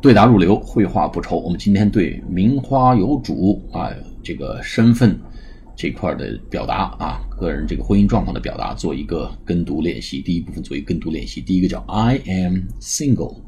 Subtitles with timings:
[0.00, 1.38] 对答如流，绘画不愁。
[1.40, 3.92] 我们今天对名花有主啊，
[4.22, 5.14] 这个身份
[5.76, 10.22] 这块的表达啊，个人这个婚姻状况的表达，做一个跟读练习。
[10.22, 11.42] 第一部分做一个跟读练习。
[11.42, 13.42] 第一个叫 I am single，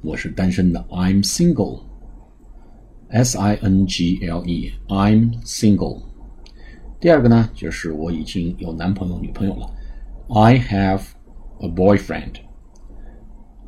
[0.00, 0.82] 我是单身的。
[0.88, 6.00] I'm single，S I N G L E，I'm single。
[6.98, 9.70] 第二个呢，就是我已经有男朋友、女朋友了。
[10.30, 11.02] I have
[11.60, 12.36] a boyfriend，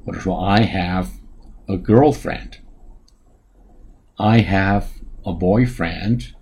[0.07, 1.05] 或者说 I have。
[1.68, 2.60] a girlfriend.
[4.16, 4.86] I have
[5.26, 6.34] a boyfriend.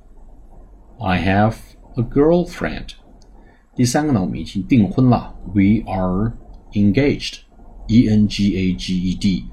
[1.00, 1.56] I have
[1.96, 2.96] a girlfriend.
[3.76, 5.36] 第三个呢，我们已经订婚了。
[5.54, 6.34] We are
[6.74, 7.40] engaged.
[7.88, 9.46] E N G A G E D.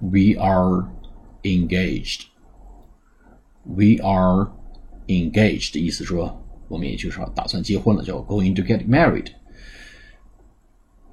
[0.00, 0.88] We are
[1.42, 2.26] engaged.
[3.64, 4.52] We are
[5.06, 9.28] engaged 意思说，我们也就是打算结婚了，叫 going to get married。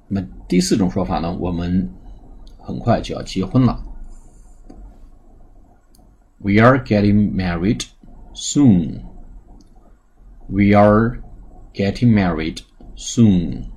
[0.08, 1.90] 那么第四种说法呢，我们
[2.58, 3.82] 很快就要结婚了。
[6.46, 7.84] we are getting married
[8.34, 9.02] soon.
[10.48, 11.20] We are
[11.74, 12.62] getting married
[12.94, 13.72] soon.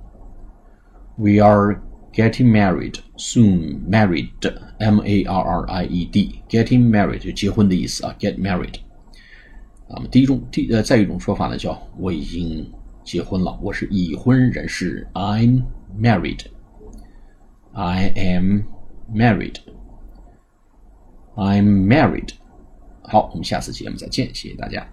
[1.17, 1.81] We are
[2.13, 3.85] getting married soon.
[3.87, 4.29] Married,
[4.79, 8.15] M A R R I E D, getting married 就结婚的意思啊。
[8.19, 8.75] Get married。
[9.87, 12.71] 那么第一种，第呃，再一种说法呢，叫我已经
[13.03, 15.07] 结婚了，我是已婚人士。
[15.13, 15.65] I'm
[15.97, 16.41] married.
[17.73, 18.63] I am
[19.13, 19.57] married.
[21.35, 22.31] I'm married.
[23.02, 24.86] 好，我们下次节目再见，谢谢大家。